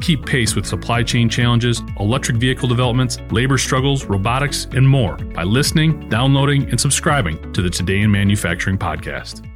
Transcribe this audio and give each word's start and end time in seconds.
Keep 0.00 0.24
pace 0.26 0.54
with 0.56 0.66
supply 0.66 1.02
chain 1.02 1.28
challenges, 1.28 1.82
electric 1.98 2.38
vehicle 2.38 2.68
developments, 2.68 3.18
labor 3.30 3.58
struggles, 3.58 4.06
robotics, 4.06 4.66
and 4.72 4.88
more 4.88 5.16
by 5.16 5.44
listening, 5.44 6.08
downloading, 6.08 6.68
and 6.70 6.80
subscribing 6.80 7.52
to 7.52 7.62
the 7.62 7.70
Today 7.70 8.00
in 8.00 8.10
Manufacturing 8.10 8.78
podcast. 8.78 9.46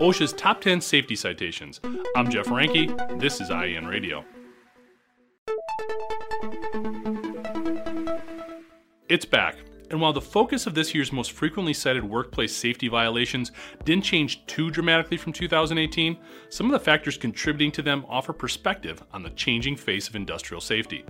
OSHA's 0.00 0.32
Top 0.32 0.60
10 0.60 0.80
Safety 0.80 1.14
Citations. 1.14 1.80
I'm 2.16 2.28
Jeff 2.28 2.46
Reinke. 2.46 3.20
This 3.20 3.40
is 3.40 3.50
IEN 3.50 3.86
Radio. 3.86 4.24
It's 9.08 9.24
back. 9.24 9.56
And 9.92 10.00
while 10.00 10.14
the 10.14 10.22
focus 10.22 10.66
of 10.66 10.74
this 10.74 10.94
year's 10.94 11.12
most 11.12 11.32
frequently 11.32 11.74
cited 11.74 12.02
workplace 12.02 12.56
safety 12.56 12.88
violations 12.88 13.52
didn't 13.84 14.04
change 14.04 14.44
too 14.46 14.70
dramatically 14.70 15.18
from 15.18 15.34
2018, 15.34 16.16
some 16.48 16.64
of 16.64 16.72
the 16.72 16.82
factors 16.82 17.18
contributing 17.18 17.70
to 17.72 17.82
them 17.82 18.06
offer 18.08 18.32
perspective 18.32 19.02
on 19.12 19.22
the 19.22 19.28
changing 19.30 19.76
face 19.76 20.08
of 20.08 20.16
industrial 20.16 20.62
safety. 20.62 21.04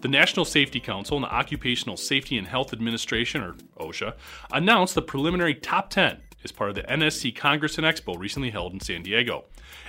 The 0.00 0.08
National 0.08 0.44
Safety 0.44 0.80
Council 0.80 1.16
and 1.16 1.24
the 1.24 1.32
Occupational 1.32 1.96
Safety 1.96 2.36
and 2.36 2.48
Health 2.48 2.72
Administration, 2.72 3.40
or 3.40 3.54
OSHA, 3.78 4.14
announced 4.52 4.96
the 4.96 5.02
preliminary 5.02 5.54
top 5.54 5.88
10 5.90 6.20
as 6.44 6.52
part 6.52 6.70
of 6.70 6.76
the 6.76 6.82
NSC 6.82 7.34
Congress 7.34 7.78
and 7.78 7.86
Expo 7.86 8.18
recently 8.18 8.50
held 8.50 8.72
in 8.72 8.80
San 8.80 9.02
Diego. 9.02 9.44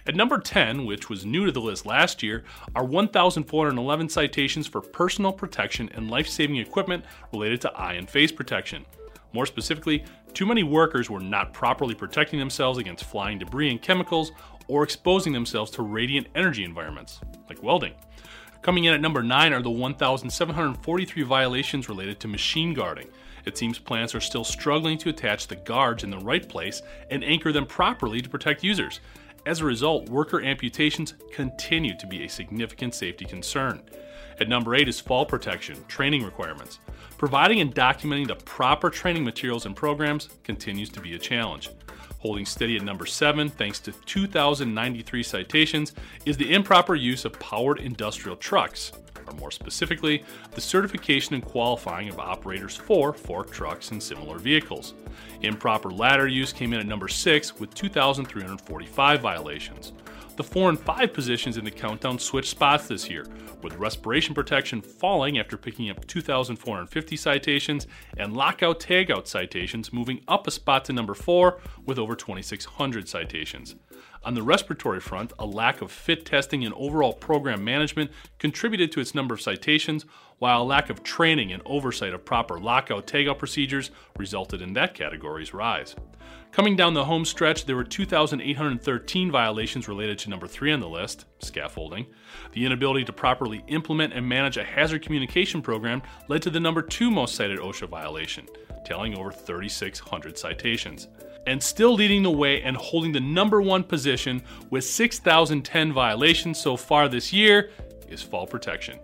At 0.08 0.16
number 0.16 0.40
10, 0.40 0.86
which 0.86 1.10
was 1.10 1.26
new 1.26 1.46
to 1.46 1.52
the 1.52 1.62
list 1.62 1.86
last 1.86 2.24
year, 2.24 2.44
are 2.76 2.86
1,411 2.86 4.10
citations 4.10 4.66
for 4.66 4.82
personal 4.82 5.34
protection 5.34 5.90
and 5.94 6.10
life 6.10 6.28
saving 6.28 6.58
equipment 6.58 7.04
related 7.34 7.62
to 7.62 7.74
eye 7.74 7.94
and 7.94 8.10
face 8.10 8.32
protection. 8.32 8.86
More 9.34 9.46
specifically, 9.46 10.06
too 10.34 10.46
many 10.46 10.64
workers 10.64 11.10
were 11.10 11.20
not 11.20 11.54
properly 11.54 11.94
protecting 11.94 12.40
themselves 12.40 12.80
against 12.80 13.04
flying 13.04 13.38
debris 13.38 13.70
and 13.70 13.82
chemicals 13.82 14.32
or 14.68 14.84
exposing 14.84 15.34
themselves 15.34 15.70
to 15.72 15.82
radiant 15.82 16.28
energy 16.36 16.64
environments, 16.64 17.20
like 17.50 17.62
welding. 17.62 17.94
Coming 18.62 18.86
in 18.86 18.94
at 18.94 19.02
number 19.02 19.22
9 19.22 19.54
are 19.54 19.62
the 19.62 19.70
1,743 19.70 21.24
violations 21.24 21.88
related 21.88 22.20
to 22.22 22.28
machine 22.28 22.74
guarding. 22.74 23.08
It 23.46 23.58
seems 23.58 23.78
plants 23.78 24.16
are 24.16 24.22
still 24.22 24.44
struggling 24.44 24.98
to 25.00 25.10
attach 25.10 25.48
the 25.48 25.56
guards 25.56 26.04
in 26.04 26.10
the 26.10 26.18
right 26.20 26.48
place 26.48 26.82
and 27.12 27.24
anchor 27.24 27.52
them 27.52 27.66
properly 27.66 28.22
to 28.22 28.30
protect 28.30 28.64
users. 28.64 29.00
As 29.46 29.62
a 29.62 29.66
result, 29.66 30.10
worker 30.10 30.42
amputations 30.42 31.14
continue 31.32 31.96
to 31.98 32.08
be 32.08 32.24
a 32.24 32.30
significant 32.30 32.96
safety 32.96 33.26
concern. 33.26 33.84
At 34.40 34.50
number 34.50 34.74
8 34.74 34.90
is 34.90 35.00
fall 35.00 35.26
protection, 35.26 35.86
training 35.88 36.24
requirements. 36.24 36.80
Providing 37.18 37.62
and 37.62 37.74
documenting 37.74 38.28
the 38.28 38.36
proper 38.36 38.90
training 38.90 39.24
materials 39.24 39.66
and 39.66 39.76
programs 39.76 40.30
continues 40.44 40.90
to 40.90 41.00
be 41.00 41.14
a 41.14 41.20
challenge. 41.20 41.70
Holding 42.20 42.46
steady 42.46 42.76
at 42.76 42.82
number 42.82 43.06
7, 43.06 43.50
thanks 43.50 43.80
to 43.82 43.92
2,093 43.92 45.22
citations, 45.22 45.94
is 46.26 46.36
the 46.36 46.52
improper 46.52 46.96
use 46.96 47.24
of 47.24 47.40
powered 47.40 47.80
industrial 47.80 48.36
trucks 48.36 48.92
or 49.28 49.34
more 49.34 49.52
specifically, 49.52 50.24
the 50.52 50.62
certification 50.62 51.36
and 51.36 51.44
qualifying 51.44 52.10
of 52.10 52.20
operators 52.20 52.76
for 52.76 53.14
fork 53.14 53.52
trucks 53.52 53.92
and 53.92 54.02
similar 54.02 54.38
vehicles. 54.38 54.94
Improper 55.42 55.92
ladder 55.92 56.28
use 56.28 56.54
came 56.54 56.74
in 56.74 56.80
at 56.80 56.86
number 56.86 57.08
6 57.08 57.60
with 57.60 57.74
2,345 57.74 59.22
violations. 59.22 59.94
The 60.36 60.44
4 60.44 60.68
and 60.68 60.80
5 60.80 61.14
positions 61.14 61.56
in 61.56 61.64
the 61.64 61.72
countdown 61.72 62.20
switched 62.20 62.50
spots 62.50 62.90
this 62.90 63.10
year, 63.10 63.26
with 63.62 63.78
respiration 63.78 64.36
protection 64.36 64.82
falling 64.82 65.40
after 65.40 65.56
picking 65.56 65.90
up 65.90 66.06
2,450 66.08 67.16
citations 67.16 67.88
and 68.18 68.34
lockout 68.34 68.82
tagout 68.82 69.28
citations 69.28 69.94
moving 69.94 70.20
up 70.28 70.46
a 70.46 70.52
spot 70.52 70.84
to 70.86 70.94
number 70.94 71.14
4 71.14 71.62
with 71.86 71.98
over 71.98 72.18
2,600 72.18 73.08
citations. 73.08 73.76
On 74.26 74.34
the 74.34 74.44
respiratory 74.44 75.00
front, 75.00 75.32
a 75.40 75.46
lack 75.46 75.82
of 75.82 75.90
fit 75.90 76.26
testing 76.26 76.66
and 76.66 76.74
overall 76.74 77.14
program 77.14 77.64
management 77.64 78.12
contributed 78.38 78.92
to 78.92 79.00
its 79.00 79.16
number 79.16 79.34
of 79.34 79.42
citations, 79.42 80.06
while 80.40 80.62
a 80.62 80.64
lack 80.64 80.90
of 80.90 81.04
training 81.04 81.52
and 81.52 81.62
oversight 81.66 82.14
of 82.14 82.26
proper 82.26 82.60
lockout 82.60 83.08
tagout 83.08 83.38
procedures 83.38 83.92
resulted 84.18 84.62
in 84.62 84.74
that 84.74 84.94
category's 84.94 85.54
rise. 85.54 85.96
Coming 86.52 86.76
down 86.76 86.94
the 86.94 87.06
home 87.06 87.26
stretch, 87.26 87.66
there 87.66 87.76
were 87.76 87.84
2,813 87.84 89.32
violations 89.32 89.88
related 89.88 90.18
to 90.20 90.30
number 90.30 90.48
three 90.48 90.72
on 90.72 90.80
the 90.80 90.88
list 90.88 91.26
scaffolding. 91.40 92.06
The 92.54 92.66
inability 92.66 93.04
to 93.06 93.14
properly 93.14 93.64
implement 93.68 94.14
and 94.14 94.28
manage 94.28 94.56
a 94.58 94.64
hazard 94.64 95.02
communication 95.02 95.62
program 95.62 96.02
led 96.30 96.42
to 96.44 96.50
the 96.50 96.60
number 96.60 96.82
two 96.82 97.12
most 97.12 97.36
cited 97.36 97.60
OSHA 97.60 97.90
violation, 97.90 98.48
tallying 98.86 99.18
over 99.18 99.32
3,600 99.32 100.38
citations 100.38 101.10
and 101.48 101.62
still 101.62 101.94
leading 101.94 102.24
the 102.24 102.32
way 102.32 102.62
and 102.62 102.76
holding 102.76 103.12
the 103.12 103.20
number 103.20 103.62
one 103.62 103.84
position 103.84 104.42
with 104.70 104.84
6,010 104.84 105.94
violations 105.94 106.60
so 106.60 106.76
far 106.76 107.08
this 107.08 107.32
year 107.32 107.70
is 108.10 108.22
fall 108.22 108.48
protection. 108.48 109.00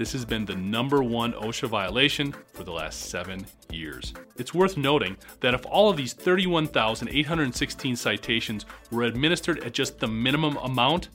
This 0.00 0.12
has 0.12 0.24
been 0.24 0.46
the 0.46 0.56
number 0.56 1.02
one 1.02 1.34
OSHA 1.34 1.68
violation 1.68 2.34
for 2.54 2.64
the 2.64 2.72
last 2.72 3.10
seven 3.10 3.44
years. 3.70 4.14
It's 4.38 4.54
worth 4.54 4.78
noting 4.78 5.14
that 5.40 5.52
if 5.52 5.66
all 5.66 5.90
of 5.90 5.98
these 5.98 6.14
31,816 6.14 7.96
citations 7.96 8.64
were 8.90 9.02
administered 9.02 9.62
at 9.62 9.74
just 9.74 9.98
the 9.98 10.06
minimum 10.06 10.56
amount, 10.56 11.10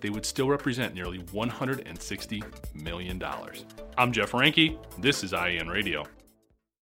they 0.00 0.10
would 0.10 0.26
still 0.26 0.48
represent 0.48 0.92
nearly 0.92 1.20
$160 1.20 2.74
million. 2.74 3.22
I'm 3.96 4.10
Jeff 4.10 4.32
Reinke. 4.32 4.76
This 4.98 5.22
is 5.22 5.32
IEN 5.32 5.68
Radio. 5.68 6.04